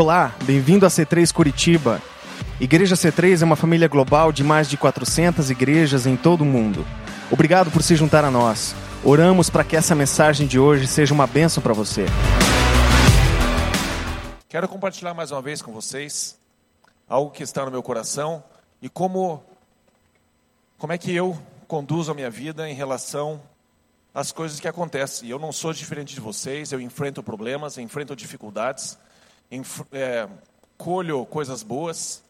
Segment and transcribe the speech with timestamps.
[0.00, 2.00] Olá, bem-vindo a C3 Curitiba.
[2.60, 6.86] Igreja C3 é uma família global de mais de 400 igrejas em todo o mundo.
[7.32, 8.76] Obrigado por se juntar a nós.
[9.02, 12.06] Oramos para que essa mensagem de hoje seja uma bênção para você.
[14.48, 16.38] Quero compartilhar mais uma vez com vocês
[17.08, 18.44] algo que está no meu coração
[18.80, 19.42] e como
[20.78, 23.42] como é que eu conduzo a minha vida em relação
[24.14, 25.28] às coisas que acontecem.
[25.28, 28.96] Eu não sou diferente de vocês, eu enfrento problemas, enfrento dificuldades,
[29.92, 30.28] é,
[30.76, 32.22] colho coisas boas,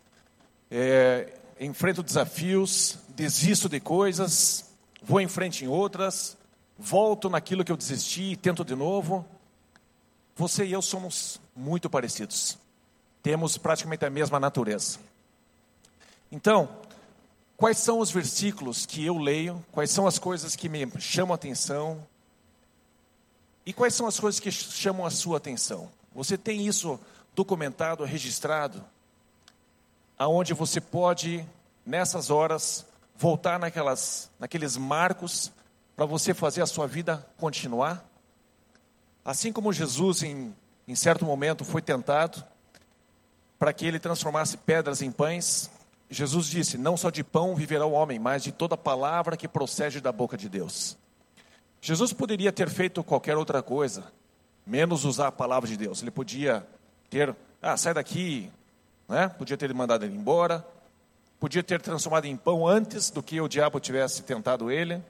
[0.70, 4.70] é, enfrento desafios, desisto de coisas,
[5.02, 6.36] vou em frente em outras,
[6.78, 9.26] volto naquilo que eu desisti e tento de novo.
[10.36, 12.56] Você e eu somos muito parecidos.
[13.22, 14.98] Temos praticamente a mesma natureza.
[16.30, 16.68] Então,
[17.56, 19.64] quais são os versículos que eu leio?
[19.72, 22.06] Quais são as coisas que me chamam a atenção?
[23.66, 25.90] E quais são as coisas que chamam a sua atenção?
[26.14, 26.98] Você tem isso
[27.38, 28.84] documentado, registrado,
[30.18, 31.46] aonde você pode
[31.86, 32.84] nessas horas
[33.16, 35.52] voltar naquelas, naqueles marcos
[35.94, 38.04] para você fazer a sua vida continuar?
[39.24, 40.52] Assim como Jesus em,
[40.88, 42.44] em certo momento foi tentado
[43.56, 45.70] para que ele transformasse pedras em pães,
[46.10, 50.00] Jesus disse: Não só de pão viverá o homem, mas de toda palavra que procede
[50.00, 50.98] da boca de Deus.
[51.80, 54.10] Jesus poderia ter feito qualquer outra coisa,
[54.66, 56.02] menos usar a palavra de Deus.
[56.02, 56.66] Ele podia
[57.10, 58.50] ter, ah, sai daqui,
[59.08, 59.28] né?
[59.28, 60.64] podia ter mandado ele embora,
[61.40, 65.02] podia ter transformado em pão antes do que o diabo tivesse tentado ele.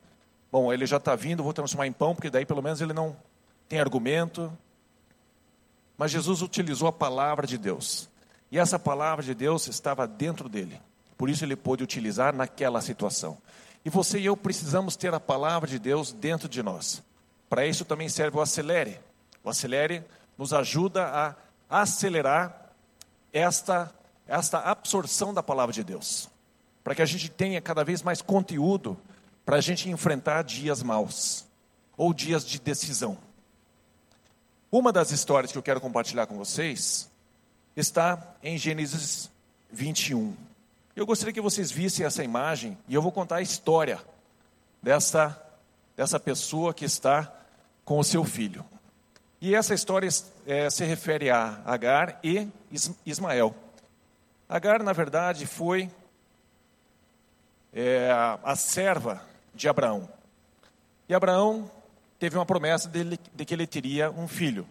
[0.50, 3.16] Bom, ele já está vindo, vou transformar em pão, porque daí pelo menos ele não
[3.68, 4.52] tem argumento.
[5.96, 8.08] Mas Jesus utilizou a palavra de Deus.
[8.50, 10.80] E essa palavra de Deus estava dentro dele.
[11.18, 13.36] Por isso ele pôde utilizar naquela situação.
[13.84, 17.02] E você e eu precisamos ter a palavra de Deus dentro de nós.
[17.48, 19.00] Para isso também serve o acelere.
[19.42, 20.04] O acelere
[20.36, 21.34] nos ajuda a
[21.68, 22.72] acelerar
[23.32, 23.92] esta,
[24.26, 26.28] esta absorção da palavra de Deus.
[26.82, 28.98] Para que a gente tenha cada vez mais conteúdo
[29.44, 31.46] para a gente enfrentar dias maus
[31.96, 33.18] ou dias de decisão.
[34.70, 37.10] Uma das histórias que eu quero compartilhar com vocês
[37.74, 39.30] está em Gênesis
[39.70, 40.36] 21.
[40.94, 43.98] Eu gostaria que vocês vissem essa imagem e eu vou contar a história
[44.82, 45.40] dessa,
[45.96, 47.32] dessa pessoa que está
[47.84, 48.64] com o seu filho.
[49.40, 50.08] E essa história
[50.46, 52.48] é, se refere a Agar e
[53.06, 53.54] Ismael.
[54.48, 55.90] Agar, na verdade, foi
[57.72, 58.10] é,
[58.42, 59.22] a serva
[59.54, 60.08] de Abraão.
[61.08, 61.70] E Abraão
[62.18, 64.66] teve uma promessa dele, de que ele teria um filho.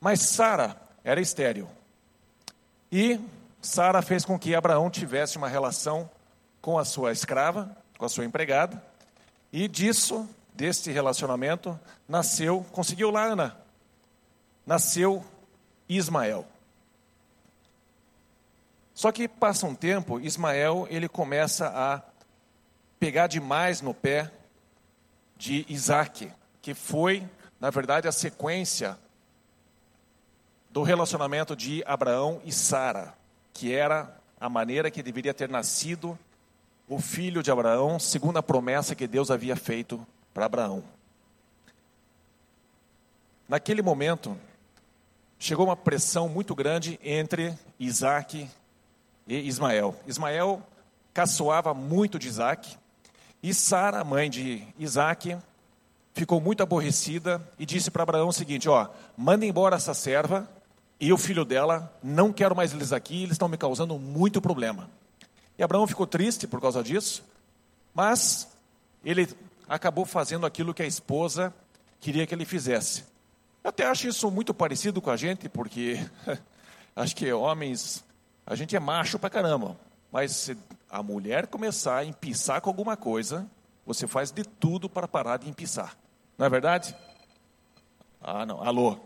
[0.00, 1.68] Mas Sara era estéril.
[2.92, 3.20] E
[3.60, 6.08] Sara fez com que Abraão tivesse uma relação
[6.60, 8.80] com a sua escrava, com a sua empregada.
[9.52, 13.63] E disso, deste relacionamento, nasceu, conseguiu lá Ana,
[14.66, 15.24] nasceu
[15.88, 16.46] Ismael.
[18.94, 22.02] Só que passa um tempo, Ismael ele começa a
[22.98, 24.30] pegar demais no pé
[25.36, 26.32] de Isaac,
[26.62, 27.28] que foi,
[27.60, 28.96] na verdade, a sequência
[30.70, 33.14] do relacionamento de Abraão e Sara,
[33.52, 36.18] que era a maneira que deveria ter nascido
[36.88, 40.84] o filho de Abraão, segundo a promessa que Deus havia feito para Abraão.
[43.48, 44.36] Naquele momento,
[45.44, 48.48] chegou uma pressão muito grande entre Isaac
[49.28, 49.94] e Ismael.
[50.06, 50.62] Ismael
[51.12, 52.78] caçoava muito de Isaac,
[53.42, 55.36] e Sara, mãe de Isaac,
[56.14, 58.88] ficou muito aborrecida e disse para Abraão o seguinte: Ó,
[59.18, 60.48] manda embora essa serva
[60.98, 64.88] e o filho dela, não quero mais eles aqui, eles estão me causando muito problema.
[65.58, 67.22] E Abraão ficou triste por causa disso,
[67.94, 68.48] mas
[69.04, 69.28] ele
[69.68, 71.52] acabou fazendo aquilo que a esposa
[72.00, 73.12] queria que ele fizesse.
[73.64, 75.96] Eu até acho isso muito parecido com a gente, porque
[76.94, 78.04] acho que homens,
[78.46, 79.74] a gente é macho pra caramba.
[80.12, 80.58] Mas se
[80.90, 83.50] a mulher começar a empiçar com alguma coisa,
[83.86, 85.96] você faz de tudo para parar de empiçar.
[86.36, 86.94] Não é verdade?
[88.20, 88.62] Ah, não.
[88.62, 88.98] Alô?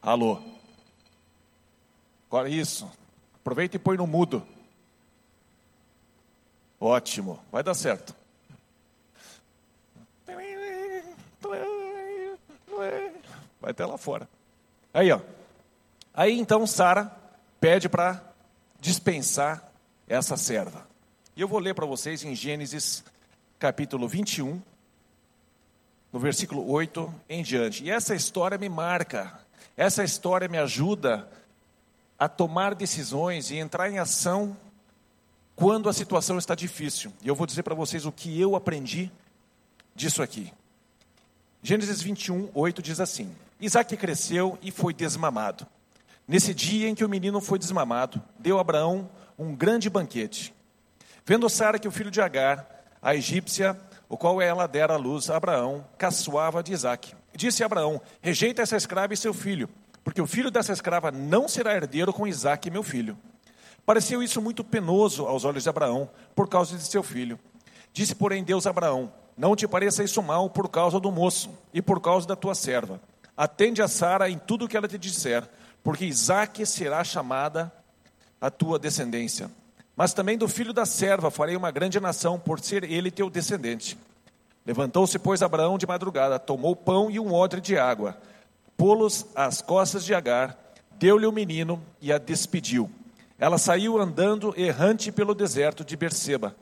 [0.00, 0.40] Alô?
[2.28, 2.90] Agora isso.
[3.34, 4.46] Aproveita e põe no mudo.
[6.80, 7.38] Ótimo.
[7.52, 8.14] Vai dar certo.
[13.66, 14.28] Vai até lá fora.
[14.94, 15.18] Aí, ó.
[16.14, 17.10] Aí então Sara
[17.60, 18.22] pede para
[18.78, 19.72] dispensar
[20.06, 20.86] essa serva.
[21.34, 23.02] E eu vou ler para vocês em Gênesis
[23.58, 24.62] capítulo 21,
[26.12, 27.82] no versículo 8 em diante.
[27.82, 29.36] E essa história me marca,
[29.76, 31.28] essa história me ajuda
[32.16, 34.56] a tomar decisões e entrar em ação
[35.56, 37.12] quando a situação está difícil.
[37.20, 39.10] E eu vou dizer para vocês o que eu aprendi
[39.92, 40.52] disso aqui.
[41.64, 45.66] Gênesis 21, 8 diz assim: Isaac cresceu e foi desmamado.
[46.28, 49.08] Nesse dia em que o menino foi desmamado, deu Abraão
[49.38, 50.54] um grande banquete.
[51.24, 52.66] Vendo Sara que o filho de Agar,
[53.00, 57.14] a egípcia, o qual ela dera à luz a Abraão, caçoava de Isaque.
[57.34, 59.68] Disse Abraão: Rejeita essa escrava e seu filho,
[60.04, 63.16] porque o filho dessa escrava não será herdeiro com Isaque, meu filho.
[63.84, 67.38] Pareceu isso muito penoso aos olhos de Abraão, por causa de seu filho.
[67.92, 71.80] Disse, porém, Deus a Abraão: Não te pareça isso mal por causa do moço e
[71.80, 73.00] por causa da tua serva.
[73.36, 75.46] Atende a Sara em tudo o que ela te disser,
[75.84, 77.70] porque Isaque será chamada
[78.40, 79.50] a tua descendência.
[79.94, 83.98] Mas também do filho da serva farei uma grande nação, por ser ele teu descendente.
[84.64, 88.16] Levantou-se, pois, Abraão de madrugada, tomou pão e um odre de água,
[88.76, 90.58] pô-los às costas de Agar,
[90.92, 92.90] deu-lhe o menino e a despediu.
[93.38, 96.56] Ela saiu andando errante pelo deserto de Berseba.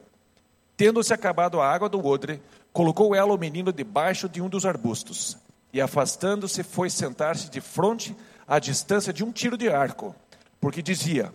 [0.76, 2.42] Tendo-se acabado a água do odre,
[2.72, 5.38] colocou ela o menino debaixo de um dos arbustos
[5.74, 8.16] e, afastando-se, foi sentar-se de frente
[8.46, 10.14] à distância de um tiro de arco,
[10.60, 11.34] porque dizia: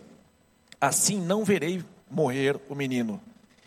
[0.80, 3.20] Assim não verei morrer o menino.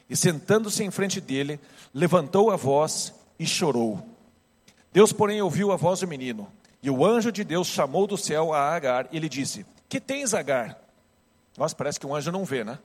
[0.10, 1.60] E sentando-se em frente dele,
[1.94, 4.04] levantou a voz e chorou.
[4.92, 8.52] Deus, porém, ouviu a voz do menino, e o anjo de Deus chamou do céu
[8.52, 10.80] a Agar e lhe disse: Que tens, Agar?
[11.56, 12.80] Nossa, parece que um anjo não vê, né?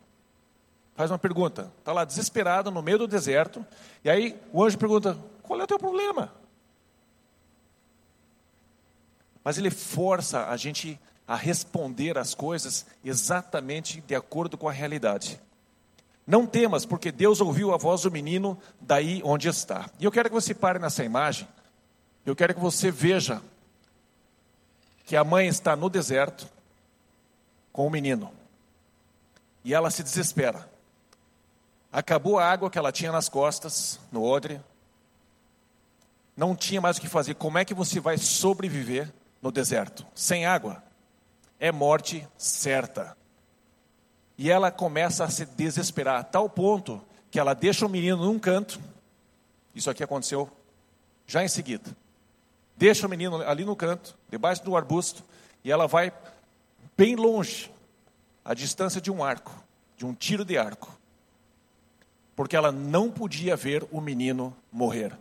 [0.95, 3.65] Faz uma pergunta, está lá desesperado no meio do deserto,
[4.05, 6.38] e aí o anjo pergunta: Qual é o teu problema?
[9.45, 15.39] Mas ele força a gente a responder as coisas exatamente de acordo com a realidade.
[16.27, 19.91] Não temas, porque Deus ouviu a voz do menino daí onde está.
[19.99, 21.49] E eu quero que você pare nessa imagem.
[22.25, 23.43] Eu quero que você veja
[25.07, 26.47] que a mãe está no deserto
[27.73, 28.31] com o menino.
[29.65, 30.69] E ela se desespera.
[31.91, 34.61] Acabou a água que ela tinha nas costas, no odre.
[36.37, 37.35] Não tinha mais o que fazer.
[37.35, 40.83] Como é que você vai sobreviver no deserto, sem água,
[41.59, 43.17] é morte certa.
[44.37, 48.39] E ela começa a se desesperar, a tal ponto que ela deixa o menino num
[48.39, 48.81] canto.
[49.75, 50.51] Isso aqui aconteceu
[51.27, 51.97] já em seguida.
[52.77, 55.25] Deixa o menino ali no canto, debaixo do arbusto,
[55.65, 56.13] e ela vai
[56.97, 57.71] bem longe,
[58.45, 59.53] a distância de um arco,
[59.97, 60.97] de um tiro de arco.
[62.37, 65.13] Porque ela não podia ver o menino morrer.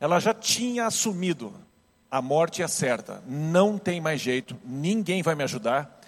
[0.00, 1.52] Ela já tinha assumido
[2.12, 5.98] a morte é certa, não tem mais jeito, ninguém vai me ajudar.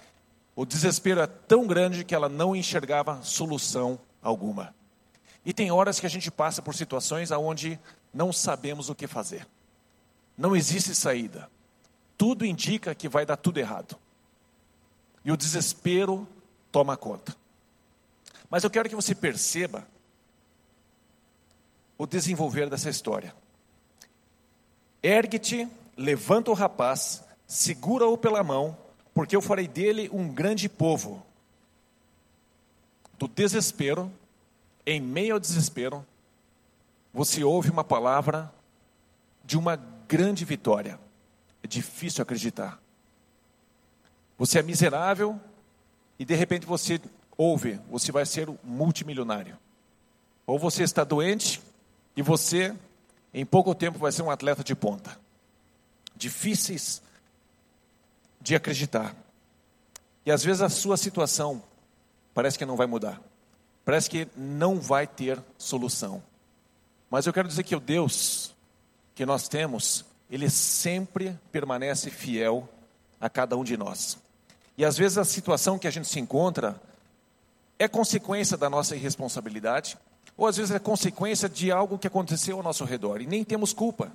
[0.55, 4.75] O desespero é tão grande que ela não enxergava solução alguma.
[5.47, 7.81] E tem horas que a gente passa por situações onde
[8.13, 9.47] não sabemos o que fazer.
[10.37, 11.51] Não existe saída.
[12.19, 13.97] Tudo indica que vai dar tudo errado.
[15.25, 16.29] E o desespero
[16.71, 17.35] toma conta.
[18.51, 19.89] Mas eu quero que você perceba
[21.97, 23.35] o desenvolver dessa história.
[25.03, 28.77] Ergue-te levanta o rapaz, segura-o pela mão,
[29.13, 31.25] porque eu farei dele um grande povo.
[33.19, 34.11] Do desespero,
[34.85, 36.05] em meio ao desespero,
[37.13, 38.53] você ouve uma palavra
[39.45, 39.77] de uma
[40.09, 40.99] grande vitória.
[41.63, 42.81] É difícil acreditar.
[44.37, 45.41] Você é miserável
[46.19, 47.01] e de repente você
[47.37, 49.57] ouve, você vai ser multimilionário.
[50.47, 51.63] Ou você está doente
[52.17, 52.75] e você,
[53.33, 55.24] em pouco tempo, vai ser um atleta de ponta
[56.17, 57.03] difíceis
[58.41, 59.15] de acreditar.
[60.27, 61.63] E às vezes a sua situação
[62.33, 63.21] parece que não vai mudar.
[63.85, 66.23] Parece que não vai ter solução.
[67.11, 68.55] Mas eu quero dizer que o Deus
[69.15, 72.69] que nós temos, ele sempre permanece fiel
[73.21, 74.19] a cada um de nós.
[74.77, 76.81] E às vezes a situação que a gente se encontra
[77.79, 79.97] é consequência da nossa irresponsabilidade,
[80.37, 83.73] ou às vezes é consequência de algo que aconteceu ao nosso redor e nem temos
[83.73, 84.11] culpa.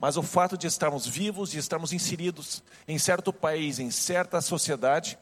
[0.00, 5.18] Mas o fato de estarmos vivos, de estarmos inseridos em certo país, em certa sociedade,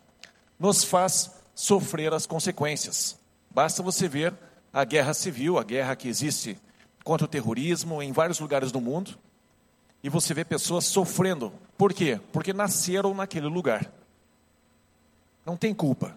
[0.56, 3.18] nos faz sofrer as consequências.
[3.50, 4.32] Basta você ver
[4.72, 6.56] a guerra civil, a guerra que existe
[7.02, 9.18] contra o terrorismo em vários lugares do mundo,
[10.00, 11.52] e você vê pessoas sofrendo.
[11.76, 12.20] Por quê?
[12.32, 13.90] Porque nasceram naquele lugar.
[15.44, 16.16] Não tem culpa,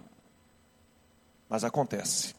[1.49, 2.35] mas acontece.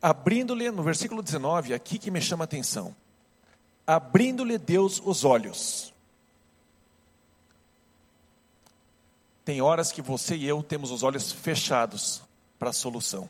[0.00, 2.94] Abrindo-lhe, no versículo 19, aqui que me chama a atenção
[3.86, 5.92] abrindo-lhe Deus os olhos.
[9.44, 12.22] Tem horas que você e eu temos os olhos fechados
[12.58, 13.28] para a solução.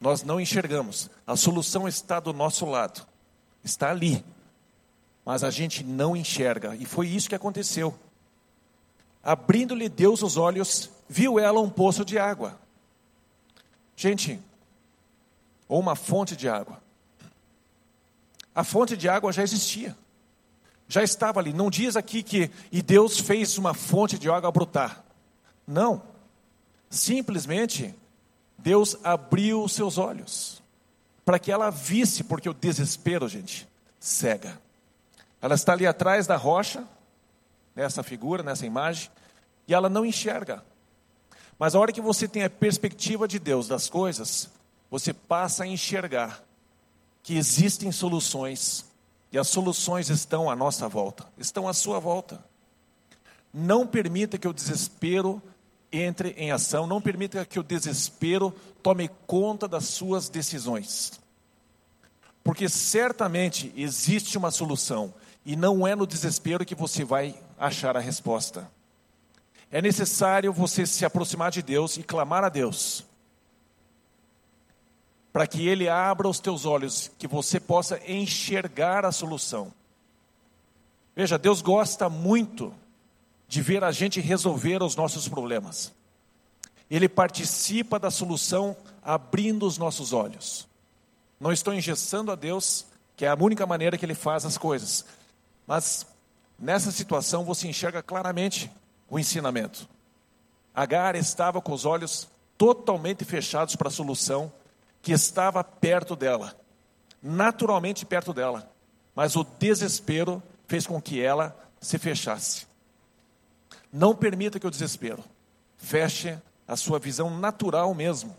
[0.00, 1.10] Nós não enxergamos.
[1.26, 3.06] A solução está do nosso lado.
[3.64, 4.24] Está ali.
[5.24, 6.76] Mas a gente não enxerga.
[6.76, 7.98] E foi isso que aconteceu.
[9.24, 12.60] Abrindo-lhe Deus os olhos, viu ela um poço de água.
[13.96, 14.40] Gente,
[15.68, 16.80] ou uma fonte de água.
[18.56, 19.94] A fonte de água já existia.
[20.88, 21.52] Já estava ali.
[21.52, 25.04] Não diz aqui que e Deus fez uma fonte de água brotar.
[25.66, 26.02] Não.
[26.88, 27.94] Simplesmente
[28.56, 30.62] Deus abriu os seus olhos
[31.22, 33.68] para que ela visse, porque o desespero, gente,
[34.00, 34.58] cega.
[35.42, 36.82] Ela está ali atrás da rocha,
[37.74, 39.10] nessa figura, nessa imagem,
[39.68, 40.64] e ela não enxerga.
[41.58, 44.48] Mas a hora que você tem a perspectiva de Deus das coisas,
[44.88, 46.45] você passa a enxergar
[47.26, 48.84] que existem soluções,
[49.32, 52.38] e as soluções estão à nossa volta, estão à sua volta.
[53.52, 55.42] Não permita que o desespero
[55.90, 61.18] entre em ação, não permita que o desespero tome conta das suas decisões.
[62.44, 65.12] Porque certamente existe uma solução,
[65.44, 68.70] e não é no desespero que você vai achar a resposta.
[69.68, 73.04] É necessário você se aproximar de Deus e clamar a Deus,
[75.36, 79.70] para que Ele abra os teus olhos, que você possa enxergar a solução.
[81.14, 82.72] Veja, Deus gosta muito
[83.46, 85.92] de ver a gente resolver os nossos problemas.
[86.90, 90.66] Ele participa da solução abrindo os nossos olhos.
[91.38, 95.04] Não estou engessando a Deus, que é a única maneira que Ele faz as coisas.
[95.66, 96.06] Mas
[96.58, 98.70] nessa situação você enxerga claramente
[99.06, 99.86] o ensinamento.
[100.74, 102.26] Agar estava com os olhos
[102.56, 104.50] totalmente fechados para a solução
[105.06, 106.52] que estava perto dela,
[107.22, 108.68] naturalmente perto dela,
[109.14, 112.66] mas o desespero fez com que ela se fechasse.
[113.92, 115.22] Não permita que o desespero
[115.78, 116.36] feche
[116.66, 118.36] a sua visão natural mesmo,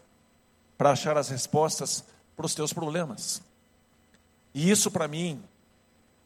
[0.78, 2.04] para achar as respostas
[2.36, 3.42] para os teus problemas.
[4.54, 5.42] E isso para mim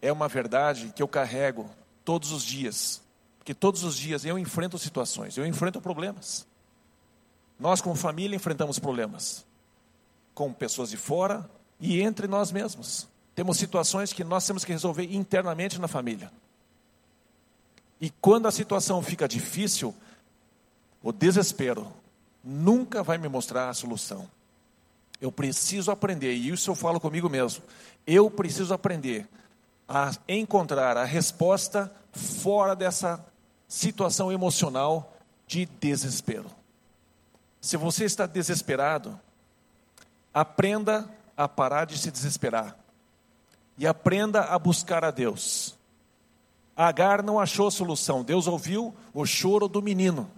[0.02, 1.70] é uma verdade que eu carrego
[2.04, 3.00] todos os dias,
[3.38, 6.48] porque todos os dias eu enfrento situações, eu enfrento problemas.
[7.60, 9.46] Nós, como família, enfrentamos problemas
[10.34, 13.08] com pessoas de fora e entre nós mesmos.
[13.36, 16.32] Temos situações que nós temos que resolver internamente na família.
[18.00, 19.94] E quando a situação fica difícil,
[21.04, 21.92] o desespero
[22.44, 24.28] nunca vai me mostrar a solução.
[25.20, 27.64] Eu preciso aprender, e isso eu falo comigo mesmo.
[28.08, 29.28] Eu preciso aprender
[29.88, 33.24] a encontrar a resposta fora dessa
[33.68, 36.50] situação emocional de desespero.
[37.60, 39.20] Se você está desesperado,
[40.34, 42.78] aprenda a parar de se desesperar
[43.78, 45.78] e aprenda a buscar a Deus.
[46.76, 50.30] Agar não achou solução, Deus ouviu o choro do menino,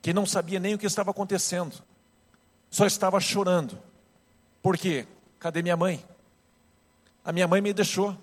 [0.00, 1.82] que não sabia nem o que estava acontecendo
[2.74, 3.78] só estava chorando.
[4.60, 5.06] Por quê?
[5.38, 6.04] Cadê minha mãe?
[7.24, 8.18] A minha mãe me deixou.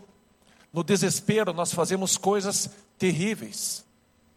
[0.73, 3.85] No desespero, nós fazemos coisas terríveis.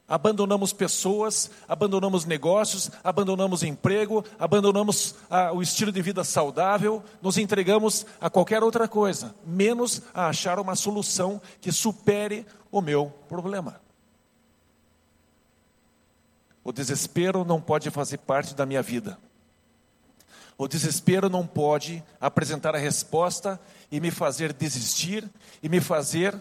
[0.06, 8.04] Abandonamos pessoas, abandonamos negócios, abandonamos emprego, abandonamos ah, o estilo de vida saudável, nos entregamos
[8.20, 13.80] a qualquer outra coisa, menos a achar uma solução que supere o meu problema.
[16.62, 19.18] O desespero não pode fazer parte da minha vida.
[20.56, 23.58] O desespero não pode apresentar a resposta
[23.90, 25.28] e me fazer desistir
[25.62, 26.38] e me fazer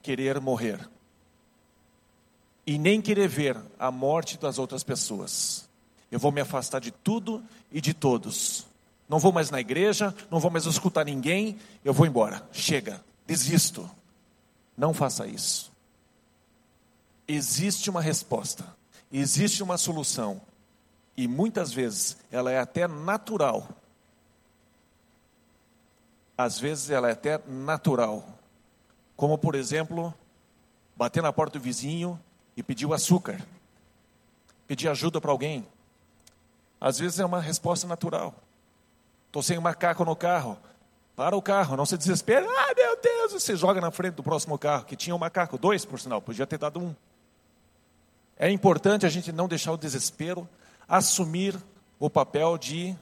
[0.00, 0.93] querer morrer.
[2.66, 5.68] E nem querer ver a morte das outras pessoas.
[6.10, 8.66] Eu vou me afastar de tudo e de todos.
[9.08, 12.46] Não vou mais na igreja, não vou mais escutar ninguém, eu vou embora.
[12.52, 13.88] Chega, desisto.
[14.76, 15.72] Não faça isso.
[17.26, 18.64] Existe uma resposta,
[19.12, 20.40] existe uma solução
[21.16, 23.68] e muitas vezes ela é até natural.
[26.36, 28.26] Às vezes ela é até natural.
[29.16, 30.12] Como, por exemplo,
[30.96, 32.20] bater na porta do vizinho
[32.56, 33.40] e pedir o açúcar.
[34.66, 35.66] Pedir ajuda para alguém.
[36.80, 38.34] Às vezes é uma resposta natural.
[39.26, 40.58] Estou sem macaco no carro.
[41.16, 42.46] Para o carro, não se desespere.
[42.46, 43.32] Ah, meu Deus!
[43.32, 46.46] Você joga na frente do próximo carro, que tinha um macaco, dois por sinal, podia
[46.46, 46.94] ter dado um.
[48.36, 50.48] É importante a gente não deixar o desespero
[50.88, 51.56] assumir
[51.98, 52.96] o papel de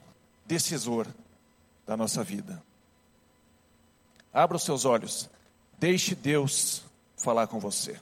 [0.45, 1.07] decisor
[1.85, 2.61] da nossa vida.
[4.33, 5.29] Abra os seus olhos,
[5.77, 6.83] deixe Deus
[7.17, 7.99] falar com você.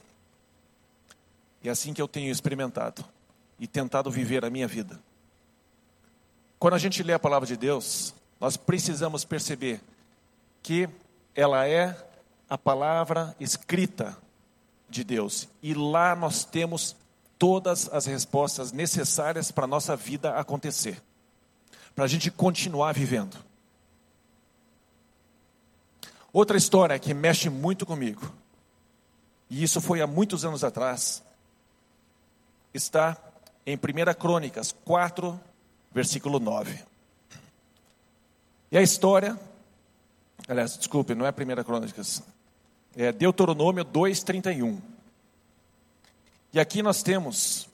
[1.62, 3.04] É assim que eu tenho experimentado
[3.58, 5.00] e tentado viver a minha vida.
[6.58, 9.80] Quando a gente lê a palavra de Deus, nós precisamos perceber
[10.62, 10.88] que
[11.34, 11.96] ela é
[12.48, 14.16] a palavra escrita
[14.88, 15.48] de Deus.
[15.62, 16.96] E lá nós temos
[17.38, 21.02] todas as respostas necessárias para a nossa vida acontecer,
[21.94, 23.36] para a gente continuar vivendo.
[26.32, 28.32] Outra história que mexe muito comigo,
[29.50, 31.22] e isso foi há muitos anos atrás,
[32.72, 33.16] está
[33.66, 33.78] em 1
[34.18, 35.38] Crônicas 4,
[35.92, 36.78] versículo 9.
[38.70, 39.38] E a história,
[40.48, 42.22] aliás, desculpe, não é 1 Crônicas,
[42.96, 44.80] é Deuteronômio 2:31.
[46.52, 47.68] E aqui nós temos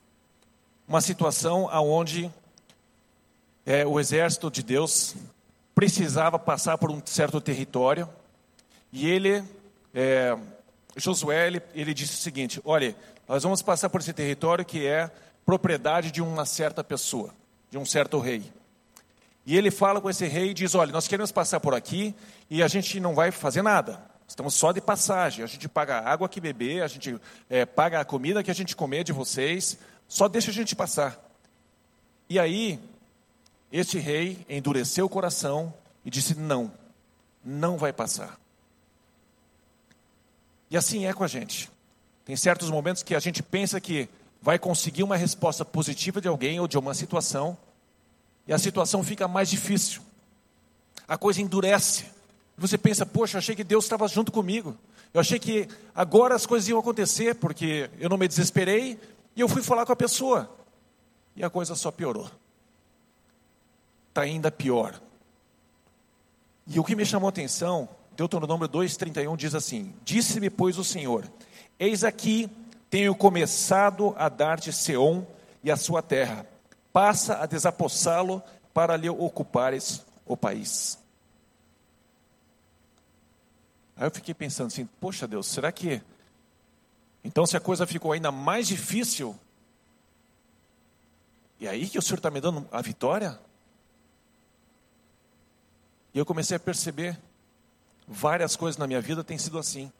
[0.87, 2.31] uma situação aonde
[3.67, 5.15] é, o exército de Deus
[5.75, 8.09] precisava passar por um certo território
[8.93, 9.45] e ele,
[9.95, 10.37] é,
[10.99, 12.95] Josué, ele, ele disse o seguinte: olha,
[13.29, 15.11] nós vamos passar por esse território que é
[15.45, 17.35] propriedade de uma certa pessoa,
[17.71, 18.53] de um certo rei.
[19.47, 22.15] E ele fala com esse rei e diz: olha, nós queremos passar por aqui
[22.51, 24.01] e a gente não vai fazer nada.
[24.29, 25.43] Estamos só de passagem.
[25.43, 28.55] A gente paga a água que beber, a gente é, paga a comida que a
[28.55, 29.79] gente comer de vocês.
[30.07, 31.19] Só deixa a gente passar.
[32.29, 32.79] E aí,
[33.73, 35.73] este rei endureceu o coração
[36.05, 36.71] e disse: Não,
[37.43, 38.39] não vai passar.
[40.71, 41.71] E assim é com a gente.
[42.25, 44.09] Tem certos momentos que a gente pensa que
[44.41, 47.57] vai conseguir uma resposta positiva de alguém ou de uma situação,
[48.47, 50.03] e a situação fica mais difícil.
[51.07, 52.07] A coisa endurece.
[52.57, 54.77] Você pensa, poxa, achei que Deus estava junto comigo.
[55.13, 58.99] Eu achei que agora as coisas iam acontecer, porque eu não me desesperei
[59.35, 60.51] e eu fui falar com a pessoa.
[61.37, 62.31] E a coisa só piorou.
[64.09, 65.01] Está ainda pior.
[66.67, 71.25] E o que me chamou a atenção, Deuteronômio 2,31 diz assim: Disse-me, pois, o Senhor:
[71.79, 72.51] Eis aqui
[72.91, 75.25] tenho começado a dar-te Seom
[75.63, 76.45] e a sua terra.
[76.93, 78.43] Passa a desapossá-lo
[78.75, 80.99] para lhe ocupares o país.
[83.97, 86.03] Aí eu fiquei pensando assim: poxa Deus, será que.
[87.23, 89.39] Então, se a coisa ficou ainda mais difícil,
[91.61, 93.39] e aí que o Senhor está me dando a vitória?
[96.13, 97.17] E eu comecei a perceber,
[98.09, 99.93] várias coisas na minha vida têm sido assim.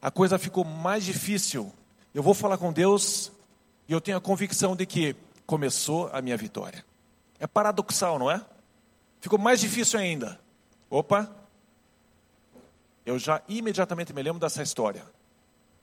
[0.00, 1.72] A coisa ficou mais difícil.
[2.14, 3.30] Eu vou falar com Deus
[3.88, 5.14] e eu tenho a convicção de que
[5.46, 6.84] começou a minha vitória.
[7.38, 8.44] É paradoxal, não é?
[9.20, 10.40] Ficou mais difícil ainda.
[10.88, 11.30] Opa,
[13.04, 15.04] eu já imediatamente me lembro dessa história.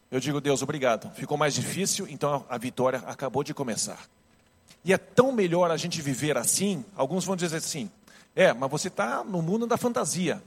[0.09, 1.11] Eu digo, Deus, obrigado.
[1.15, 3.99] Ficou mais difícil, então a vitória acabou de começar.
[4.83, 6.85] E é tão melhor a gente viver assim.
[6.95, 7.89] Alguns vão dizer assim:
[8.35, 10.41] é, mas você está no mundo da fantasia.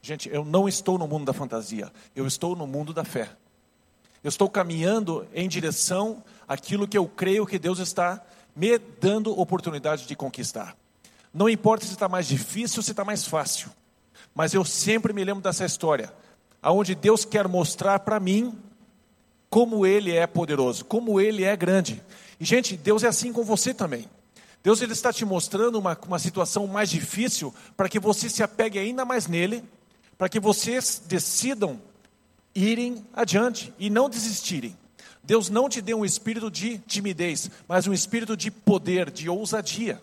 [0.00, 1.92] Gente, eu não estou no mundo da fantasia.
[2.14, 3.28] Eu estou no mundo da fé.
[4.22, 10.06] Eu estou caminhando em direção àquilo que eu creio que Deus está me dando oportunidade
[10.06, 10.76] de conquistar.
[11.32, 13.70] Não importa se está mais difícil ou se está mais fácil.
[14.34, 16.12] Mas eu sempre me lembro dessa história,
[16.60, 18.56] aonde Deus quer mostrar para mim
[19.48, 22.02] como Ele é poderoso, como Ele é grande.
[22.40, 24.08] E gente, Deus é assim com você também.
[24.62, 28.78] Deus ele está te mostrando uma, uma situação mais difícil para que você se apegue
[28.78, 29.64] ainda mais nele,
[30.18, 31.80] para que vocês decidam
[32.52, 34.76] irem adiante e não desistirem.
[35.22, 40.02] Deus não te deu um espírito de timidez, mas um espírito de poder, de ousadia.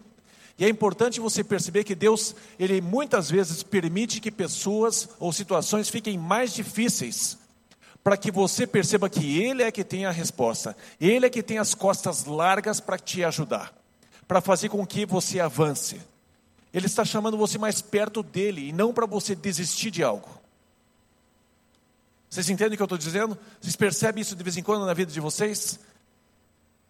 [0.58, 5.90] E é importante você perceber que Deus, ele muitas vezes permite que pessoas ou situações
[5.90, 7.38] fiquem mais difíceis,
[8.02, 11.58] para que você perceba que Ele é que tem a resposta, Ele é que tem
[11.58, 13.74] as costas largas para te ajudar,
[14.28, 16.00] para fazer com que você avance.
[16.76, 20.28] Ele está chamando você mais perto dele e não para você desistir de algo.
[22.30, 23.38] Vocês entendem o que eu estou dizendo?
[23.62, 25.80] Vocês percebem isso de vez em quando na vida de vocês?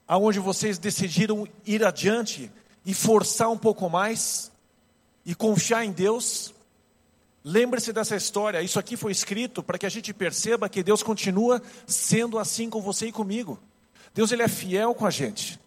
[0.07, 2.51] Aonde vocês decidiram ir adiante
[2.83, 4.51] e forçar um pouco mais
[5.23, 6.51] e confiar em Deus.
[7.43, 11.61] Lembre-se dessa história, isso aqui foi escrito para que a gente perceba que Deus continua
[11.85, 13.59] sendo assim com você e comigo.
[14.15, 15.59] Deus ele é fiel com a gente.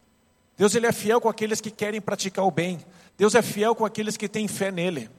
[0.56, 2.84] Deus ele é fiel com aqueles que querem praticar o bem.
[3.18, 5.10] Deus é fiel com aqueles que têm fé nele.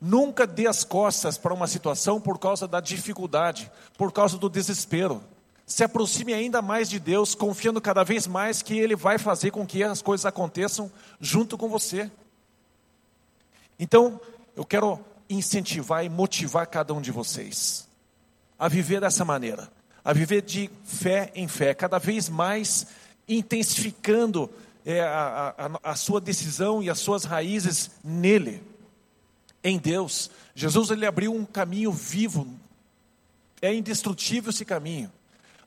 [0.00, 5.20] Nunca dê as costas para uma situação por causa da dificuldade, por causa do desespero
[5.66, 9.66] se aproxime ainda mais de Deus, confiando cada vez mais que Ele vai fazer com
[9.66, 12.10] que as coisas aconteçam junto com você.
[13.78, 14.20] Então,
[14.54, 17.88] eu quero incentivar e motivar cada um de vocês
[18.58, 19.70] a viver dessa maneira,
[20.04, 22.86] a viver de fé em fé, cada vez mais
[23.26, 24.50] intensificando
[24.84, 28.62] é, a, a, a sua decisão e as suas raízes nele,
[29.62, 30.30] em Deus.
[30.54, 32.46] Jesus ele abriu um caminho vivo,
[33.62, 35.10] é indestrutível esse caminho.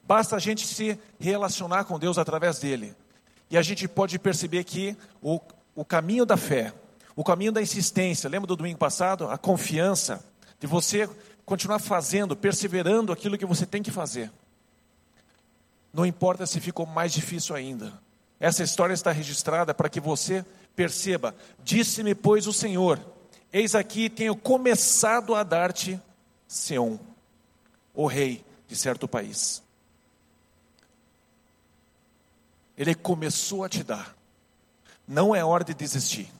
[0.04, 2.96] Basta a gente se relacionar com Deus através dele.
[3.50, 5.40] E a gente pode perceber que o,
[5.76, 6.74] o caminho da fé,
[7.16, 9.28] o caminho da insistência, lembra do domingo passado?
[9.30, 10.24] A confiança,
[10.60, 11.10] de você
[11.46, 14.32] continuar fazendo, perseverando aquilo que você tem que fazer.
[15.92, 17.94] Não importa se ficou mais difícil ainda.
[18.40, 20.46] Essa história está registrada para que você
[20.76, 23.00] perceba: Disse-me, pois, o Senhor:
[23.52, 26.00] Eis aqui tenho começado a dar-te
[26.48, 26.98] Seom,
[27.94, 29.62] o rei de certo país.
[32.78, 34.16] Ele começou a te dar.
[35.08, 36.32] Não é hora de desistir.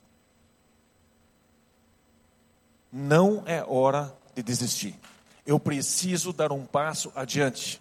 [2.92, 4.94] Não é hora de desistir.
[5.44, 7.80] eu preciso dar um passo adiante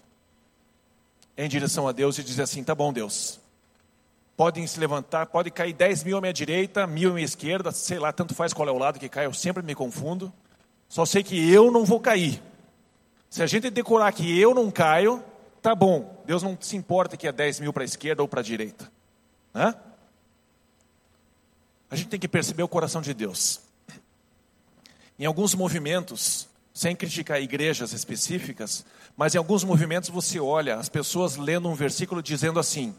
[1.36, 3.40] em direção a Deus e dizer assim: tá bom, Deus.
[4.38, 7.98] Podem se levantar, pode cair 10 mil à minha direita, mil à minha esquerda, sei
[7.98, 10.32] lá, tanto faz qual é o lado que cai, eu sempre me confundo.
[10.88, 12.40] Só sei que eu não vou cair.
[13.32, 15.24] Se a gente decorar que eu não caio,
[15.60, 16.24] tá bom.
[16.26, 18.92] Deus não se importa que é 10 mil para a esquerda ou para a direita.
[19.56, 19.76] Hã?
[21.90, 23.60] A gente tem que perceber o coração de Deus.
[25.18, 31.38] Em alguns movimentos, sem criticar igrejas específicas, mas em alguns movimentos você olha as pessoas
[31.38, 32.94] lendo um versículo dizendo assim: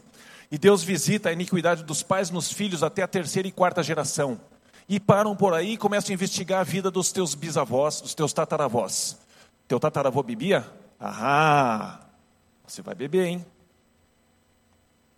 [0.51, 4.39] E Deus visita a iniquidade dos pais nos filhos até a terceira e quarta geração.
[4.87, 8.33] E param por aí e começam a investigar a vida dos teus bisavós, dos teus
[8.33, 9.19] tataravós.
[9.67, 10.65] Teu tataravô bebia?
[10.99, 11.99] Ahá!
[12.65, 13.45] Você vai beber, hein?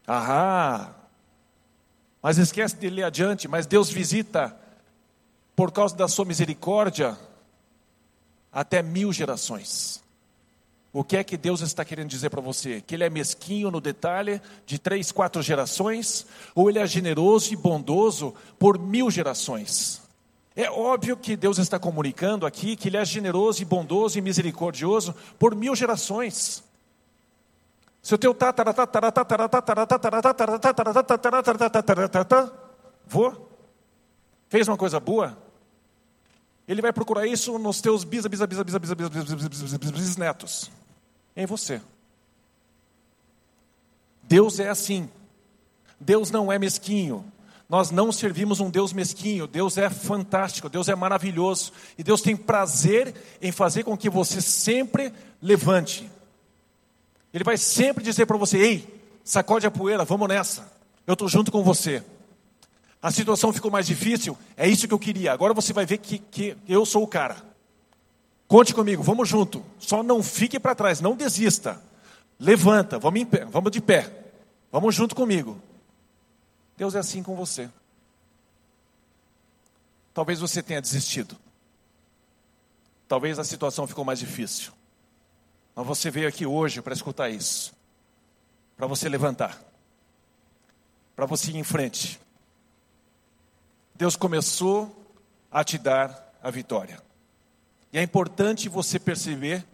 [0.06, 0.94] Ahá!
[2.22, 4.56] Mas esquece de ler adiante, mas Deus visita,
[5.56, 7.18] por causa da sua misericórdia,
[8.52, 10.01] até mil gerações.
[10.94, 12.82] O que é que Deus está querendo dizer para você?
[12.82, 16.28] Que ele é mesquinho no detalhe de três, quatro gerações?
[16.54, 20.02] Ou ele é generoso e bondoso por mil gerações?
[20.54, 25.16] É óbvio que Deus está comunicando aqui que ele é generoso e bondoso e misericordioso
[25.40, 26.62] por mil gerações.
[28.02, 28.36] Se o teu
[33.08, 33.50] vou
[34.50, 35.38] fez uma coisa boa,
[36.68, 40.81] ele vai procurar isso nos teus bisnetos
[41.36, 41.82] em você.
[44.24, 45.10] Deus é assim.
[46.00, 47.26] Deus não é mesquinho.
[47.70, 49.48] Nós não servimos um Deus mesquinho.
[49.48, 51.72] Deus é fantástico, Deus é maravilhoso.
[51.98, 56.10] E Deus tem prazer em fazer com que você sempre levante.
[57.34, 60.72] Ele vai sempre dizer para você: ei, sacode a poeira, vamos nessa.
[61.08, 62.04] Eu estou junto com você.
[63.02, 65.34] A situação ficou mais difícil, é isso que eu queria.
[65.34, 67.51] Agora você vai ver que, que eu sou o cara.
[68.52, 69.64] Conte comigo, vamos junto.
[69.80, 71.82] Só não fique para trás, não desista.
[72.38, 74.34] Levanta, vamos, pé, vamos de pé.
[74.70, 75.58] Vamos junto comigo.
[76.76, 77.70] Deus é assim com você.
[80.14, 81.38] Talvez você tenha desistido.
[83.08, 84.74] Talvez a situação ficou mais difícil.
[85.74, 87.74] Mas você veio aqui hoje para escutar isso.
[88.76, 89.58] Para você levantar.
[91.16, 92.20] Para você ir em frente.
[93.96, 95.10] Deus começou
[95.50, 97.11] a te dar a vitória.
[97.92, 99.66] E é importante você perceber,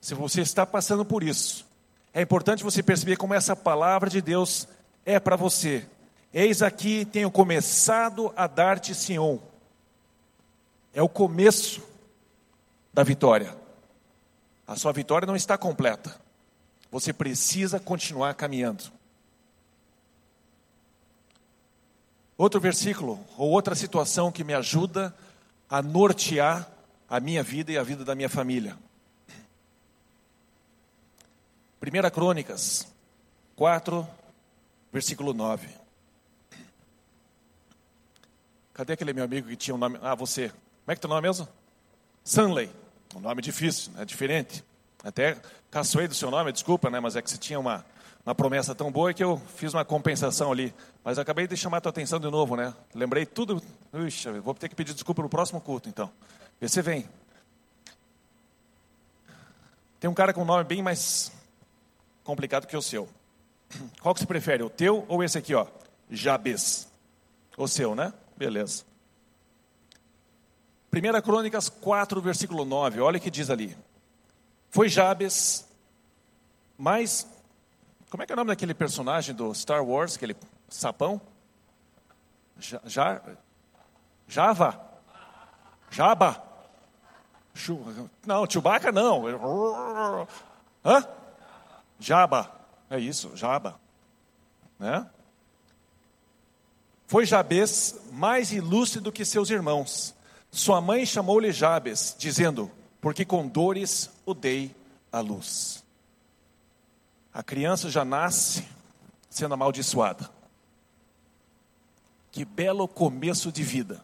[0.00, 1.66] se você está passando por isso,
[2.14, 4.68] é importante você perceber como essa palavra de Deus
[5.04, 5.86] é para você.
[6.32, 9.40] Eis aqui tenho começado a dar-te Sião.
[10.92, 11.82] É o começo
[12.92, 13.56] da vitória.
[14.66, 16.14] A sua vitória não está completa.
[16.90, 18.84] Você precisa continuar caminhando.
[22.36, 25.14] Outro versículo, ou outra situação que me ajuda
[25.68, 26.70] a nortear
[27.08, 28.76] a minha vida e a vida da minha família.
[31.80, 32.86] 1 Crônicas
[33.56, 34.06] 4,
[34.92, 35.68] versículo 9.
[38.74, 39.98] Cadê aquele meu amigo que tinha um nome?
[40.02, 40.50] Ah, você.
[40.50, 41.48] Como é que teu nome mesmo?
[42.22, 42.70] Sunley.
[43.16, 44.04] Um nome difícil, é né?
[44.04, 44.62] diferente.
[45.02, 45.36] Até
[45.70, 47.00] caçoei do seu nome, desculpa, né?
[47.00, 47.84] Mas é que você tinha uma,
[48.24, 50.74] uma promessa tão boa que eu fiz uma compensação ali.
[51.02, 52.74] Mas acabei de chamar a tua atenção de novo, né?
[52.94, 53.62] Lembrei tudo.
[53.94, 56.10] Ixi, vou ter que pedir desculpa no próximo culto, então.
[56.60, 57.08] Vê se vem.
[60.00, 61.32] Tem um cara com um nome bem mais
[62.24, 63.08] complicado que o seu.
[64.00, 65.66] Qual que você prefere, o teu ou esse aqui, ó?
[66.10, 66.88] Jabes.
[67.56, 68.12] O seu, né?
[68.36, 68.84] Beleza.
[70.92, 73.76] 1 Crônicas 4, versículo 9, olha o que diz ali.
[74.70, 75.66] Foi Jabes,
[76.76, 77.26] mas.
[78.10, 80.34] Como é que é o nome daquele personagem do Star Wars, aquele
[80.68, 81.20] sapão?
[82.58, 83.22] Ja, ja,
[84.26, 84.80] Java?
[85.90, 86.47] Jaba?
[88.26, 89.24] Não, Chewbacca não.
[90.84, 91.06] Hã?
[91.98, 92.50] Jaba.
[92.88, 93.78] É isso, Jaba.
[94.78, 95.06] Né?
[97.06, 100.14] Foi Jabes mais ilustre do que seus irmãos
[100.50, 104.74] sua mãe chamou-lhe Jabes, dizendo: Porque com dores o dei
[105.12, 105.84] à luz.
[107.32, 108.66] A criança já nasce
[109.28, 110.30] sendo amaldiçoada.
[112.32, 114.02] Que belo começo de vida.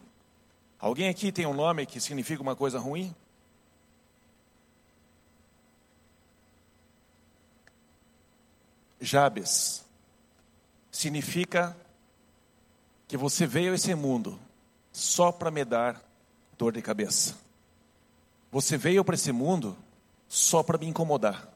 [0.79, 3.13] Alguém aqui tem um nome que significa uma coisa ruim?
[9.05, 9.85] Jabes
[10.91, 11.75] significa
[13.07, 14.39] que você veio a esse mundo
[14.91, 16.01] só para me dar
[16.57, 17.35] dor de cabeça.
[18.51, 19.77] Você veio para esse mundo
[20.27, 21.47] só para me incomodar.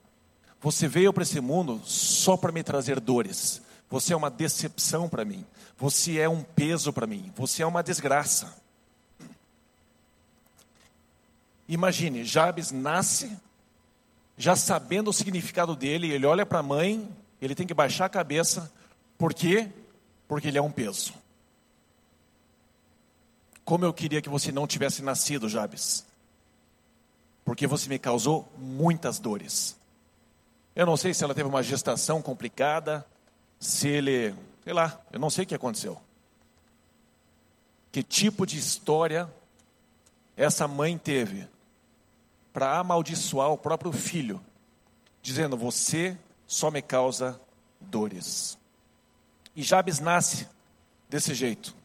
[0.61, 3.61] Você veio para esse mundo só para me trazer dores.
[3.89, 5.45] Você é uma decepção para mim.
[5.77, 7.31] Você é um peso para mim.
[7.35, 8.55] Você é uma desgraça.
[11.67, 13.37] Imagine, Jabes nasce
[14.39, 17.07] já sabendo o significado dele, ele olha para a mãe,
[17.41, 18.71] ele tem que baixar a cabeça,
[19.17, 19.69] por quê?
[20.27, 21.13] Porque ele é um peso.
[23.63, 26.05] Como eu queria que você não tivesse nascido, Jabes,
[27.45, 29.77] porque você me causou muitas dores.
[30.75, 33.05] Eu não sei se ela teve uma gestação complicada,
[33.59, 35.99] se ele, sei lá, eu não sei o que aconteceu.
[37.91, 39.31] Que tipo de história
[40.37, 41.47] essa mãe teve
[42.53, 44.41] para amaldiçoar o próprio filho,
[45.21, 46.17] dizendo: Você
[46.49, 47.39] só me causa
[47.79, 48.57] dores.
[49.55, 50.47] E Jabes nasce
[51.07, 51.75] desse jeito.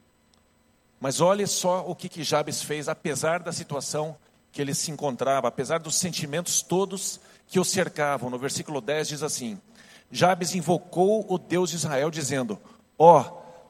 [0.99, 4.17] Mas olhe só o que, que Jabes fez, apesar da situação
[4.51, 8.31] que ele se encontrava, apesar dos sentimentos todos que o cercavam.
[8.31, 9.61] No versículo 10 diz assim:
[10.11, 12.59] Jabes invocou o Deus de Israel, dizendo:
[12.99, 13.25] Ó, oh,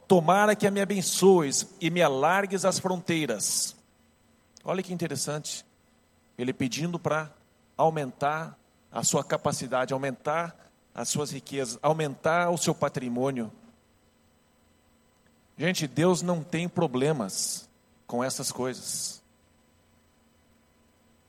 [0.07, 3.75] tomara que me abençoes e me alargues as fronteiras.
[4.65, 5.67] Olha que interessante.
[6.39, 7.33] Ele pedindo para
[7.77, 8.57] aumentar
[8.93, 13.51] a sua capacidade, aumentar as suas riquezas, aumentar o seu patrimônio.
[15.59, 17.69] Gente, Deus não tem problemas
[18.07, 19.23] com essas coisas.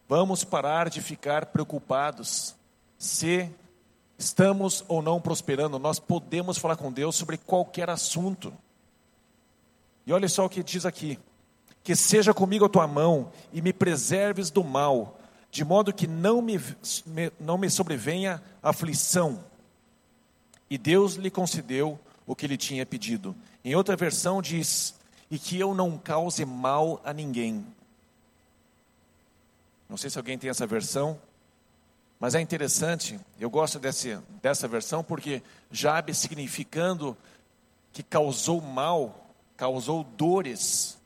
[0.08, 2.56] Vamos parar de ficar preocupados
[2.98, 3.50] se
[4.18, 5.80] estamos ou não prosperando.
[5.80, 8.54] Nós podemos falar com Deus sobre qualquer assunto.
[10.06, 11.20] E olha só o que diz aqui:
[11.84, 15.18] que seja comigo a tua mão e me preserves do mal,
[15.50, 16.60] de modo que não me,
[17.40, 19.44] não me sobrevenha aflição.
[20.76, 23.34] E Deus lhe concedeu o que ele tinha pedido.
[23.64, 24.94] Em outra versão diz:
[25.32, 27.66] e que eu não cause mal a ninguém.
[29.88, 31.18] Não sei se alguém tem essa versão,
[32.20, 37.16] mas é interessante, eu gosto desse, dessa versão porque Jabe significando
[37.94, 40.98] que causou mal, causou dores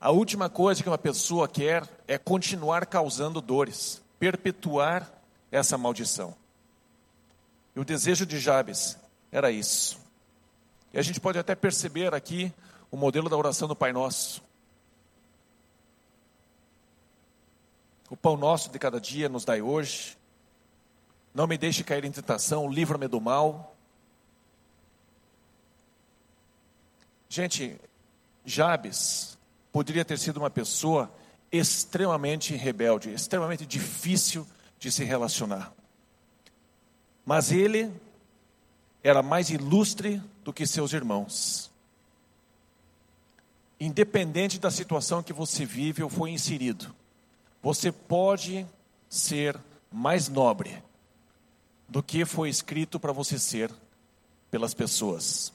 [0.00, 5.08] a última coisa que uma pessoa quer é continuar causando dores, perpetuar
[5.52, 6.34] essa maldição.
[7.78, 8.98] E o desejo de Jabes
[9.30, 10.00] era isso.
[10.92, 12.52] E a gente pode até perceber aqui
[12.90, 14.42] o modelo da oração do Pai Nosso.
[18.10, 20.18] O pão nosso de cada dia nos dai hoje.
[21.32, 23.76] Não me deixe cair em tentação, livra-me do mal.
[27.28, 27.80] Gente,
[28.44, 29.38] Jabes
[29.70, 31.14] poderia ter sido uma pessoa
[31.52, 34.44] extremamente rebelde, extremamente difícil
[34.80, 35.77] de se relacionar.
[37.28, 37.92] Mas ele
[39.04, 41.70] era mais ilustre do que seus irmãos.
[43.78, 46.90] Independente da situação que você vive ou foi inserido,
[47.62, 48.66] você pode
[49.10, 49.60] ser
[49.92, 50.82] mais nobre
[51.86, 53.70] do que foi escrito para você ser
[54.50, 55.52] pelas pessoas,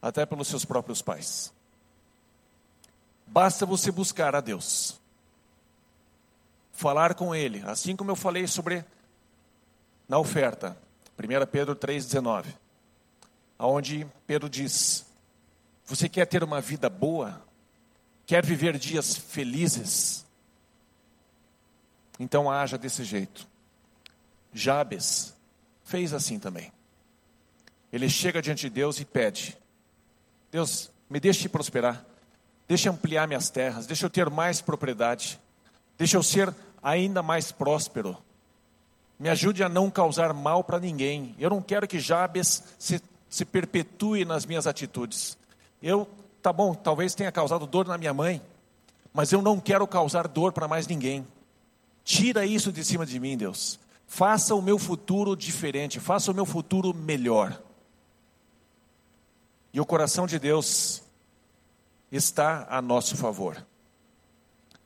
[0.00, 1.52] até pelos seus próprios pais.
[3.26, 5.00] Basta você buscar a Deus,
[6.72, 8.84] falar com Ele, assim como eu falei sobre
[10.10, 10.76] na oferta,
[11.16, 12.46] 1 Pedro 3,19,
[13.56, 15.06] onde Pedro diz:
[15.84, 17.40] Você quer ter uma vida boa?
[18.26, 20.26] Quer viver dias felizes?
[22.18, 23.46] Então haja desse jeito.
[24.52, 25.32] Jabes
[25.84, 26.72] fez assim também.
[27.92, 29.56] Ele chega diante de Deus e pede:
[30.50, 32.04] Deus, me deixe prosperar.
[32.66, 35.38] Deixa eu ampliar minhas terras, deixa eu ter mais propriedade,
[35.96, 38.18] deixa eu ser ainda mais próspero.
[39.20, 41.36] Me ajude a não causar mal para ninguém.
[41.38, 45.36] Eu não quero que Jabes se, se perpetue nas minhas atitudes.
[45.82, 46.08] Eu,
[46.40, 48.40] tá bom, talvez tenha causado dor na minha mãe,
[49.12, 51.26] mas eu não quero causar dor para mais ninguém.
[52.02, 53.78] Tira isso de cima de mim, Deus.
[54.06, 57.60] Faça o meu futuro diferente, faça o meu futuro melhor.
[59.70, 61.02] E o coração de Deus
[62.10, 63.62] está a nosso favor.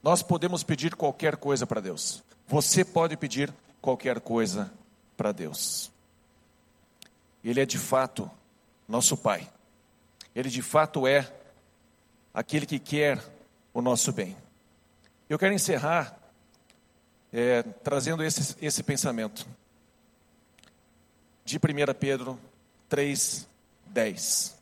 [0.03, 2.21] Nós podemos pedir qualquer coisa para Deus.
[2.49, 4.73] Você pode pedir qualquer coisa
[5.15, 5.93] para Deus.
[7.45, 8.31] Ele é de fato
[8.89, 9.47] nosso Pai.
[10.35, 11.31] Ele de fato é
[12.33, 13.23] aquele que quer
[13.75, 14.35] o nosso bem.
[15.29, 16.19] Eu quero encerrar
[17.31, 19.47] é, trazendo esse, esse pensamento
[21.45, 21.61] de 1
[22.01, 22.41] Pedro
[22.89, 23.47] 3,
[23.89, 24.57] 10.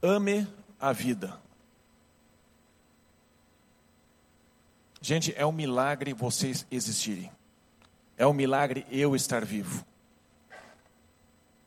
[0.00, 0.46] Ame
[0.78, 1.36] a vida.
[5.00, 7.30] Gente, é um milagre vocês existirem.
[8.16, 9.84] É um milagre eu estar vivo.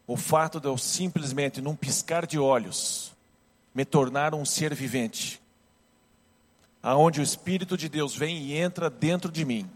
[0.06, 3.13] O fato de eu simplesmente, num piscar de olhos,
[3.74, 5.41] me tornar um ser vivente,
[6.82, 9.69] aonde o Espírito de Deus vem e entra dentro de mim.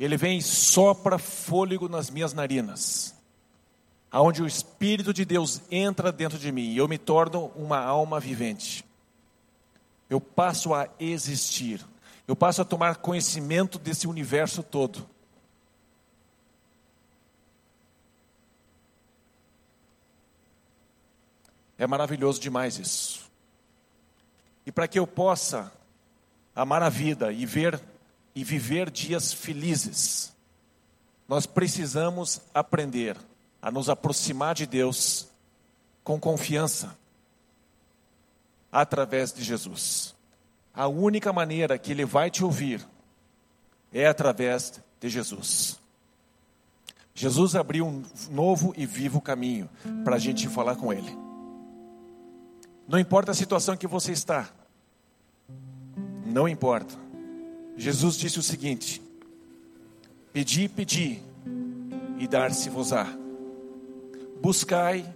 [0.00, 3.14] Ele vem e sopra fôlego nas minhas narinas
[4.14, 8.20] aonde o Espírito de Deus entra dentro de mim e eu me torno uma alma
[8.20, 8.84] vivente.
[10.14, 11.84] Eu passo a existir.
[12.24, 15.04] Eu passo a tomar conhecimento desse universo todo.
[21.76, 23.28] É maravilhoso demais isso.
[24.64, 25.72] E para que eu possa
[26.54, 27.82] amar a vida e ver
[28.36, 30.32] e viver dias felizes,
[31.26, 33.16] nós precisamos aprender
[33.60, 35.26] a nos aproximar de Deus
[36.04, 36.96] com confiança
[38.74, 40.16] através de Jesus.
[40.74, 42.84] A única maneira que Ele vai te ouvir
[43.92, 45.78] é através de Jesus.
[47.14, 49.70] Jesus abriu um novo e vivo caminho
[50.02, 51.16] para a gente falar com Ele.
[52.88, 54.50] Não importa a situação que você está,
[56.26, 56.96] não importa.
[57.76, 59.00] Jesus disse o seguinte:
[60.32, 61.22] Pedi, pedi,
[62.18, 63.06] e dar-se-vos-á.
[64.42, 65.08] Buscai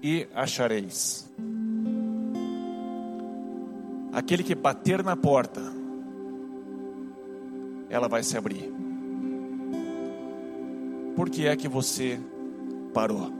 [0.00, 1.28] e achareis.
[4.14, 5.60] Aquele que bater na porta,
[7.90, 8.72] ela vai se abrir.
[11.16, 12.20] Por que é que você
[12.92, 13.32] parou?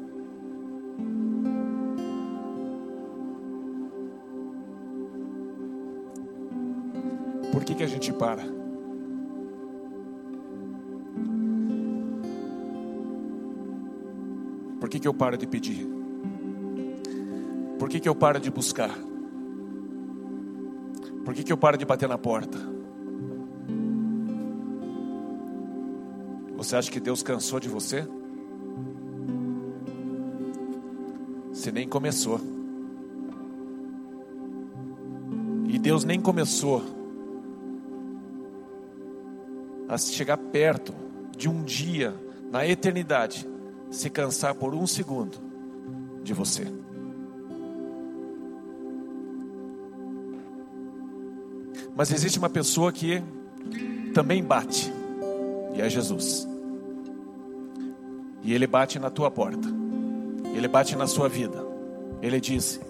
[7.53, 8.43] Por que, que a gente para?
[14.81, 15.87] Por que, que eu paro de pedir?
[17.79, 19.14] Por que, que eu paro de buscar?
[21.25, 22.59] Por que, que eu paro de bater na porta?
[26.57, 28.07] Você acha que Deus cansou de você?
[31.53, 32.41] Você nem começou.
[35.69, 36.83] E Deus nem começou
[39.89, 40.95] a chegar perto
[41.37, 42.15] de um dia
[42.51, 43.49] na eternidade
[43.91, 45.39] se cansar por um segundo
[46.23, 46.84] de você.
[51.97, 53.23] Mas existe uma pessoa que
[54.13, 54.93] também bate,
[55.75, 56.49] e é Jesus.
[58.43, 59.69] E ele bate na tua porta,
[60.55, 61.65] ele bate na sua vida.
[62.21, 62.81] Ele diz: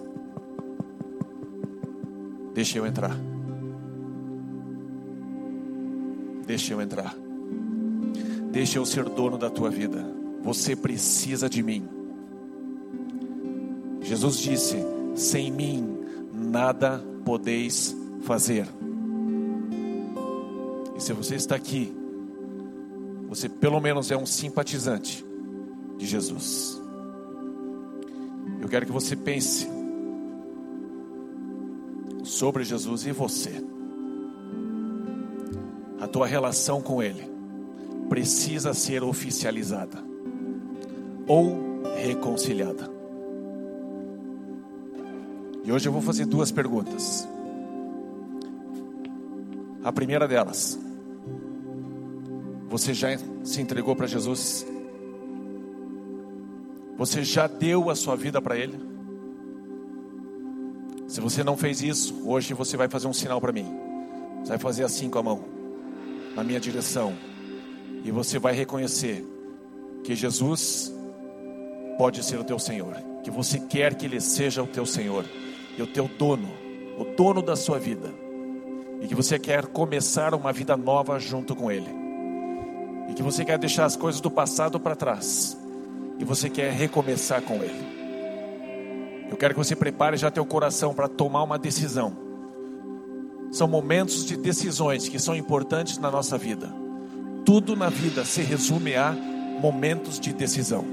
[2.54, 3.16] Deixa eu entrar.
[6.46, 7.14] Deixa eu entrar.
[8.52, 10.06] Deixa eu ser dono da tua vida.
[10.42, 11.88] Você precisa de mim.
[14.00, 14.76] Jesus disse:
[15.14, 15.98] Sem mim
[16.32, 18.66] nada podeis fazer.
[20.96, 21.92] E se você está aqui,
[23.28, 25.24] você pelo menos é um simpatizante
[25.98, 26.80] de Jesus.
[28.60, 29.68] Eu quero que você pense
[32.22, 33.52] sobre Jesus e você.
[36.00, 37.30] A tua relação com Ele
[38.08, 39.98] precisa ser oficializada
[41.26, 42.90] ou reconciliada.
[45.64, 47.26] E hoje eu vou fazer duas perguntas.
[49.84, 50.78] A primeira delas:
[52.70, 53.08] Você já
[53.44, 54.66] se entregou para Jesus?
[56.96, 58.80] Você já deu a sua vida para Ele?
[61.06, 63.66] Se você não fez isso, hoje você vai fazer um sinal para mim.
[64.40, 65.44] Você vai fazer assim com a mão,
[66.34, 67.14] na minha direção,
[68.02, 69.24] e você vai reconhecer
[70.02, 70.92] que Jesus
[71.98, 75.24] pode ser o teu Senhor, que você quer que Ele seja o teu Senhor
[75.76, 76.48] e o teu dono,
[76.98, 78.23] o dono da sua vida
[79.04, 81.94] e que você quer começar uma vida nova junto com Ele,
[83.10, 85.58] e que você quer deixar as coisas do passado para trás,
[86.18, 87.94] e você quer recomeçar com Ele.
[89.30, 92.16] Eu quero que você prepare já teu coração para tomar uma decisão.
[93.52, 96.74] São momentos de decisões que são importantes na nossa vida.
[97.44, 100.84] Tudo na vida se resume a momentos de decisão.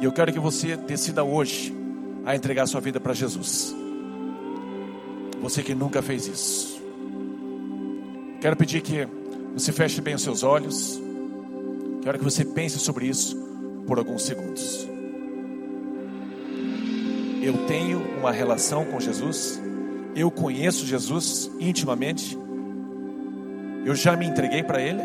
[0.00, 1.74] E eu quero que você decida hoje
[2.24, 3.74] a entregar sua vida para Jesus.
[5.42, 6.73] Você que nunca fez isso.
[8.44, 9.08] Quero pedir que
[9.54, 11.00] você feche bem os seus olhos.
[12.02, 13.34] Quero que você pense sobre isso
[13.86, 14.86] por alguns segundos.
[17.42, 19.58] Eu tenho uma relação com Jesus.
[20.14, 22.38] Eu conheço Jesus intimamente.
[23.82, 25.00] Eu já me entreguei para Ele.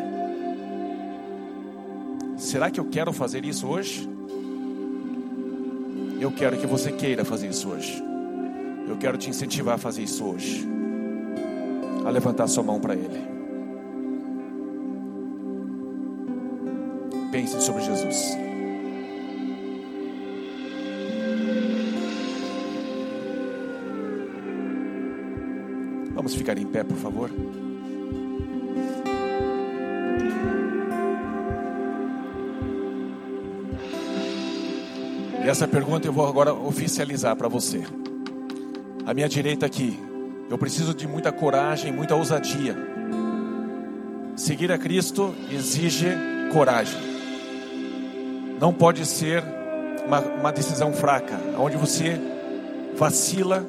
[2.36, 4.06] Será que eu quero fazer isso hoje?
[6.20, 8.04] Eu quero que você queira fazer isso hoje.
[8.86, 10.79] Eu quero te incentivar a fazer isso hoje
[12.10, 13.40] a levantar sua mão para Ele.
[17.32, 18.36] Pense sobre Jesus.
[26.14, 27.30] Vamos ficar em pé, por favor.
[35.46, 37.84] E essa pergunta eu vou agora oficializar para você.
[39.06, 40.09] A minha direita aqui
[40.50, 42.76] Eu preciso de muita coragem, muita ousadia.
[44.36, 46.08] Seguir a Cristo exige
[46.52, 47.00] coragem.
[48.60, 49.44] Não pode ser
[50.08, 52.20] uma, uma decisão fraca, onde você
[52.96, 53.64] vacila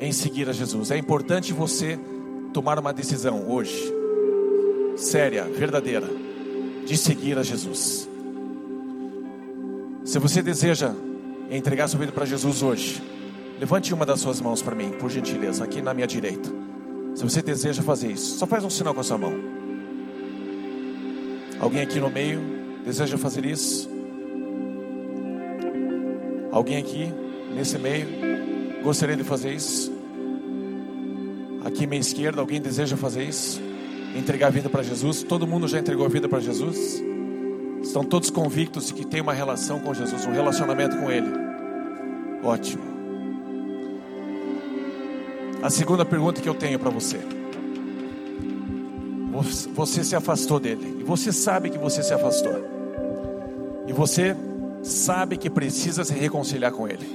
[0.00, 0.90] em seguir a Jesus.
[0.90, 1.98] É importante você
[2.52, 3.92] tomar uma decisão hoje,
[4.96, 6.08] séria, verdadeira,
[6.84, 8.08] de seguir a Jesus.
[10.04, 10.92] Se você deseja
[11.50, 13.13] entregar sua vida para Jesus hoje,
[13.58, 16.50] levante uma das suas mãos para mim, por gentileza, aqui na minha direita.
[17.14, 19.34] Se você deseja fazer isso, só faz um sinal com a sua mão.
[21.60, 22.40] Alguém aqui no meio
[22.84, 23.88] deseja fazer isso?
[26.50, 27.12] Alguém aqui
[27.54, 28.06] nesse meio
[28.82, 29.92] gostaria de fazer isso?
[31.64, 33.60] Aqui minha esquerda, alguém deseja fazer isso?
[34.14, 35.22] Entregar a vida para Jesus?
[35.22, 37.02] Todo mundo já entregou a vida para Jesus?
[37.82, 41.28] Estão todos convictos de que tem uma relação com Jesus, um relacionamento com Ele?
[42.42, 42.93] Ótimo.
[45.64, 47.18] A segunda pergunta que eu tenho para você.
[49.72, 50.98] Você se afastou dele.
[51.00, 52.62] E você sabe que você se afastou.
[53.86, 54.36] E você
[54.82, 57.08] sabe que precisa se reconciliar com ele.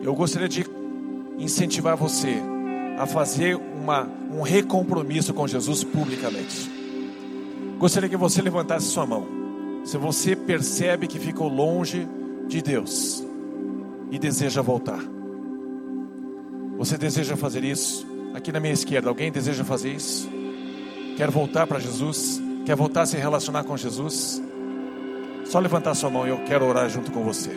[0.00, 0.64] Eu gostaria de
[1.36, 2.40] incentivar você
[2.96, 6.70] a fazer uma, um recompromisso com Jesus publicamente.
[7.80, 9.26] Gostaria que você levantasse sua mão.
[9.84, 12.06] Se você percebe que ficou longe
[12.46, 13.26] de Deus
[14.08, 15.15] e deseja voltar.
[16.78, 18.06] Você deseja fazer isso?
[18.34, 20.28] Aqui na minha esquerda, alguém deseja fazer isso?
[21.16, 22.40] Quer voltar para Jesus?
[22.66, 24.42] Quer voltar a se relacionar com Jesus?
[25.46, 27.50] Só levantar sua mão e eu quero orar junto com você.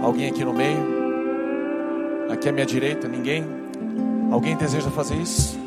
[0.00, 0.78] Alguém aqui no meio?
[2.30, 3.06] Aqui à minha direita?
[3.08, 3.44] Ninguém?
[4.30, 5.58] Alguém deseja fazer isso?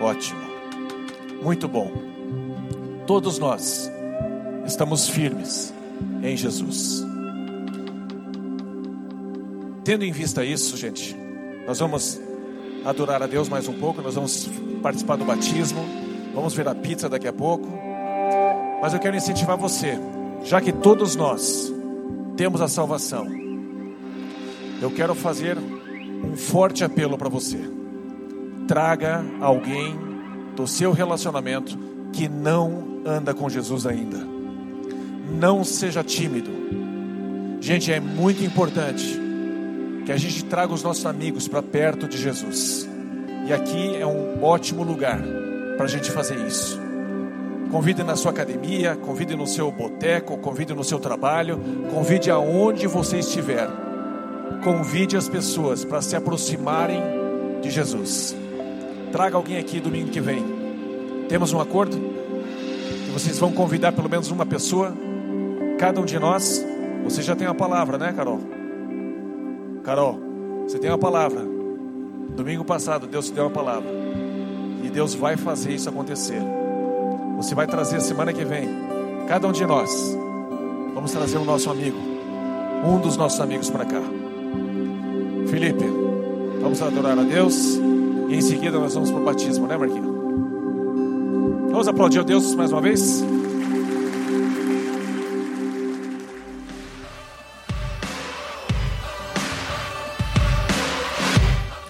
[0.00, 0.40] Ótimo.
[1.42, 1.90] Muito bom.
[3.06, 3.90] Todos nós
[4.66, 5.72] estamos firmes
[6.22, 7.07] em Jesus.
[9.88, 11.16] Tendo em vista isso, gente,
[11.66, 12.20] nós vamos
[12.84, 14.46] adorar a Deus mais um pouco, nós vamos
[14.82, 15.82] participar do batismo,
[16.34, 17.66] vamos ver a pizza daqui a pouco.
[18.82, 19.98] Mas eu quero incentivar você,
[20.44, 21.72] já que todos nós
[22.36, 23.28] temos a salvação,
[24.82, 27.58] eu quero fazer um forte apelo para você.
[28.66, 29.98] Traga alguém
[30.54, 31.78] do seu relacionamento
[32.12, 34.18] que não anda com Jesus ainda.
[35.30, 36.50] Não seja tímido.
[37.58, 39.27] Gente, é muito importante
[40.08, 42.88] que a gente traga os nossos amigos para perto de Jesus.
[43.46, 45.20] E aqui é um ótimo lugar
[45.76, 46.80] para a gente fazer isso.
[47.70, 51.60] Convide na sua academia, convide no seu boteco, convide no seu trabalho,
[51.92, 53.68] convide aonde você estiver.
[54.64, 57.02] Convide as pessoas para se aproximarem
[57.60, 58.34] de Jesus.
[59.12, 60.42] Traga alguém aqui domingo que vem.
[61.28, 61.98] Temos um acordo?
[61.98, 64.90] Que vocês vão convidar pelo menos uma pessoa,
[65.78, 66.64] cada um de nós.
[67.04, 68.57] Você já tem uma palavra, né, Carol?
[69.88, 70.20] Carol,
[70.64, 71.40] você tem uma palavra.
[72.36, 73.88] Domingo passado, Deus te deu uma palavra.
[74.84, 76.42] E Deus vai fazer isso acontecer.
[77.38, 78.68] Você vai trazer semana que vem.
[79.26, 79.90] Cada um de nós.
[80.92, 81.96] Vamos trazer o nosso amigo.
[82.84, 84.02] Um dos nossos amigos para cá.
[85.46, 85.86] Felipe,
[86.60, 87.80] vamos adorar a Deus.
[88.28, 90.14] E em seguida nós vamos para o batismo, né, Marquinhos?
[91.70, 93.24] Vamos aplaudir a Deus mais uma vez?